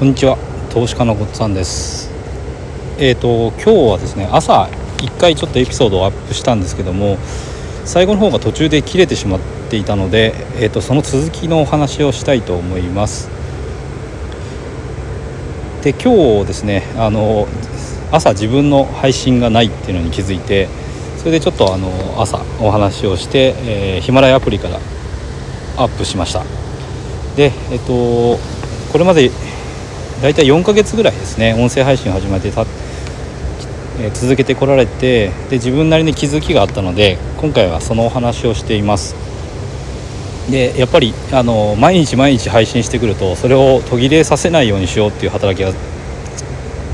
[0.00, 0.38] こんにちは。
[0.70, 2.10] 投資家のごっつんです。
[2.98, 4.62] えっ、ー、と今日はですね朝
[4.96, 7.18] 1回ちょっとエピソードをアップしたんですけども
[7.84, 13.28] 最後の方が途中で切れてしまっていたので、えーと、その続きのお話をしたいと思います。
[15.82, 17.46] で今日ですねあの
[18.10, 20.70] 朝自分の配信がないっていうのに気づいて
[21.18, 24.78] それでちょっとあの朝お話をして、えー、ヒマラヤアプリから
[25.76, 26.42] アップしました。
[27.36, 28.38] でえっ、と
[28.92, 29.30] これまで
[30.22, 32.62] 大体4ヶ月ぐらいですね音声配信を始めてた、
[33.98, 39.14] えー、続けてこられてで自分なりに気づきがあったので今回はそのお話をしています。
[40.50, 45.72] でやっぱりあの毎日毎日配信してくるとそれを途切れさせないようにしようっていう働きが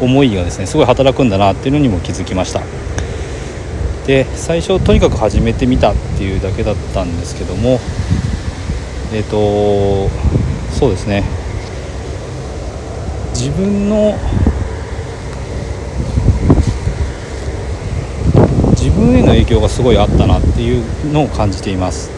[0.01, 2.61] 思いがですねすごい働くんだなっていうのにも気づきました。
[4.07, 7.81] で最初とにかく始めてみたっていうだけだったんですけども
[9.13, 10.09] えっ、ー、と
[10.73, 11.46] そうですね。
[13.39, 14.15] 自分の
[18.71, 22.11] 自分への影響がすごいあったなっていうのを感じています。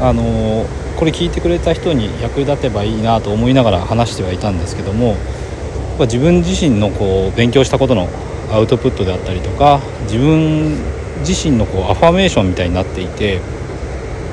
[0.00, 5.14] あのこれ聞いてくれた人に役立てばいいなと思いながら話してはいたんですけども
[6.00, 8.08] 自分自身のこう勉強したことの
[8.50, 10.78] アウトプットであったりとか自分
[11.20, 13.40] 自身のこうアファメーションみたいになっていて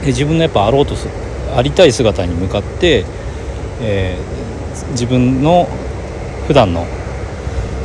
[0.01, 1.07] で自分のやっぱあろうとす
[1.55, 3.05] ありたい姿に向かって、
[3.81, 4.46] えー、
[4.91, 5.67] 自分の
[6.47, 6.85] 普段の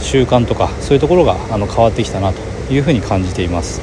[0.01, 2.41] 習慣とかそういうところがあの変わってきたなと
[2.73, 3.81] いうふうに感じています。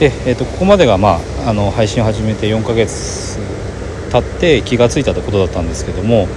[0.00, 3.38] で、えーと、ここまでが、まあ、あの配信を始めて4ヶ月
[4.12, 6.28] 経って気が付いたとことだったんですけども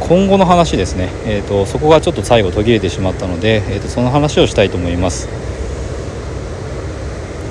[0.00, 5.28] 今後の話ですね、えーと、そこがちょっと最後途切れてしまったので、えーとその話をしたいと思います。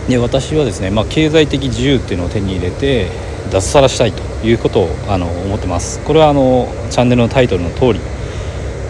[0.09, 3.07] で私はですね、まあ、経済的自由っていうのを手に入れて
[3.51, 5.99] 脱サラしたいということをあの思ってます。
[6.05, 7.99] これはあのチャンネルのタイトルの通り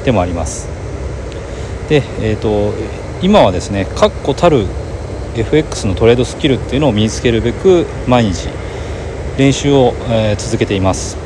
[0.06, 0.68] でもあります。
[1.90, 2.74] で、えーと、
[3.22, 4.66] 今はですね確固たる
[5.36, 8.48] FX のトレードスキルっていうのを身につけるべく毎日
[9.38, 11.18] 練習を、えー、続けています。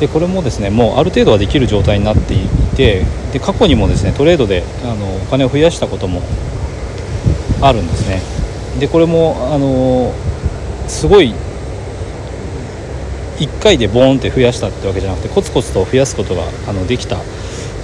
[0.00, 6.22] でこれもですねもうある程度はできる状態になっていてで過去にもですねトレードであのお金を増やしたことも
[7.60, 8.22] あるんですね。
[8.78, 10.12] でこれもあの
[10.88, 11.34] すごい
[13.38, 17.18] 1回でボーンって増やしたってわけじゃなくてコツコツと増やすことがあのできた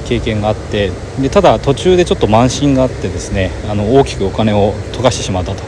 [0.07, 5.63] 経験があってでただ途中でちょっと慢心があってですねあの大きくお金を溶かしてしまったと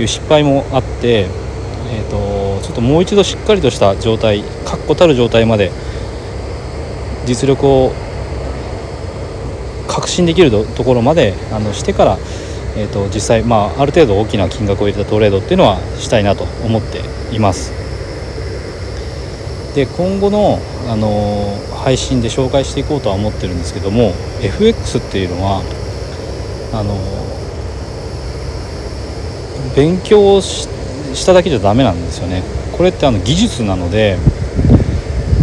[0.00, 1.26] いう失敗もあって、
[1.90, 5.70] えーと、ちょっともう一度しっかりとした状態確固たる状態まで
[7.26, 7.92] 実力を
[9.88, 12.18] 確信できるところまであのしてから
[12.76, 17.00] えーと、実際、まあ、ある程度大きな金額を入れたトレードっていうのはしたいなと思って
[17.34, 17.72] います。
[19.74, 25.60] で今後の、あのー、配信で紹介していこうとは思ってるんですけども FX っていうのは
[26.72, 30.66] あのー、勉強し
[31.26, 32.42] ただけじゃダメなんですよね。
[32.76, 34.18] これってあの技術なので、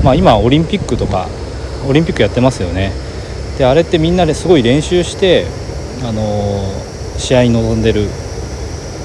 [0.03, 1.27] まあ、今オリンピックとか
[1.87, 2.91] オリンピックやってますよね。
[3.57, 5.45] であれってみんなですごい練習して
[6.03, 8.07] あのー試合に臨んでる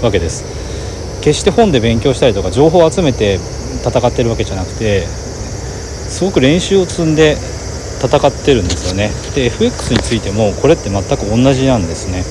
[0.02, 0.44] わけです。
[1.20, 3.38] 決して本で勉強したりとか情報を集めて
[3.84, 7.36] 戦ってるわけじゃなくてすごく練習を積んで
[8.00, 9.10] 戦ってるんですよね。
[9.34, 12.24] で FX についてもこれって全く同じなんですね。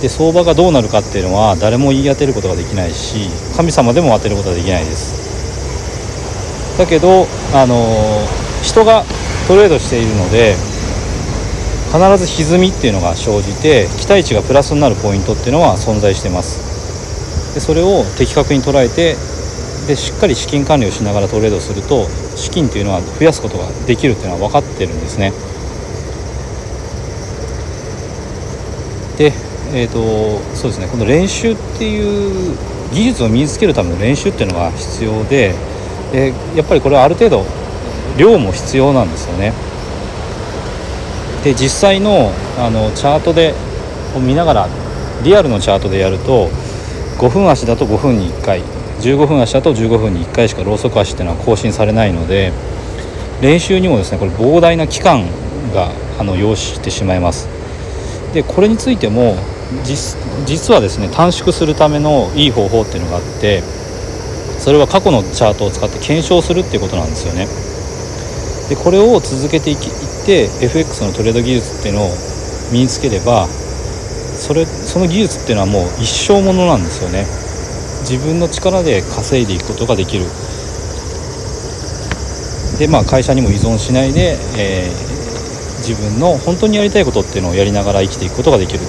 [0.00, 6.78] で相場がどうなるかっていうのは誰も言い当てることができないし神様でも当てることはできないです。
[6.78, 8.26] だけどあの
[8.62, 9.04] 人が
[9.48, 10.54] トレードしているので
[11.96, 17.54] 必ず歪みっていうのが生じて期待値がプラスになるポイントっていうのは存在してます。
[17.54, 19.16] でそれを的確に捉えて
[19.86, 25.32] でしっかり資金管理をしながらトレードすると資金っていうのは増やすことができるっていうのは分かってるんですね。
[29.16, 29.32] で
[29.74, 30.86] えーと、そうですね。
[30.86, 32.56] この練習っていう
[32.92, 35.54] 技術を身につけるための練習っていうのが必要で
[36.12, 37.44] でやっぱりこれはある程度
[38.16, 39.52] 量も必要なんですよね。
[41.46, 43.54] で実際のあのチャートで
[44.16, 44.68] を見ながら
[45.22, 46.48] リアルのチャートでやると
[47.18, 48.62] 5分足だと5分に1回
[48.98, 52.52] 15分足だと15分に1回しかローソク足っていうのは更新されないので
[53.40, 55.22] 練習にもですねこれ膨大な期間
[55.72, 57.48] があの要してしまいます。
[58.34, 59.36] でこれについても
[59.84, 63.60] 実はですね短縮するためのいい方法っていうのがあって
[64.58, 67.75] それは過去のチャートを使って検証するっていうことなんですよね。
[68.68, 72.10] でこれを続けていきいって FX のトレード技術っていうのを
[72.72, 73.48] 身につければ
[74.36, 77.26] それその技術っていうのはもう一生ものなんですよね。
[78.00, 80.26] 自分の力で稼いでいくことができる。
[82.78, 88.80] で、まあ、会社にも依存しないで、えー、自分の本当にやりたいことっていうのをやりながら生きていくことができる。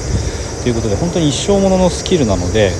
[0.63, 2.71] ということで本当に一生もののスキルなので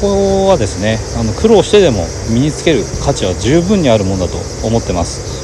[0.00, 5.35] こはですねあの苦労してでも身につける価値は十分にあるものだと思ってます。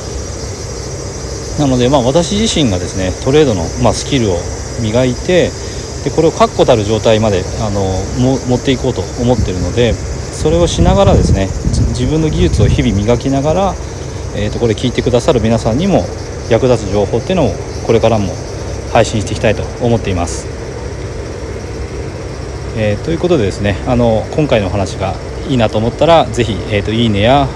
[1.63, 4.39] なので、まあ、私自身がですねトレードの、まあ、スキルを
[4.83, 5.51] 磨いて
[6.03, 7.81] でこれを確固たる状態まであの
[8.19, 11.47] も持っていこうと思っているのでそれをしながらですね
[11.95, 13.75] 自分の技術を日々磨きながら、
[14.35, 16.03] えー、とこれ聞いてくださる皆さんにも
[16.51, 17.53] 役立つ情報っていうのを
[17.87, 18.35] これからも
[18.93, 20.49] 配信していきたいと思っています。
[22.77, 25.15] えー、ということでですねあの今回のお話が
[25.49, 27.47] いいなと思ったら是非、えーと、いいねや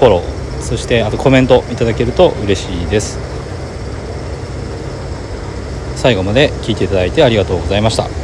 [0.00, 3.27] フォローそしてあとコメントいただけると嬉しいです
[5.98, 8.17] 最後まで聞いていただいてありがとうございました。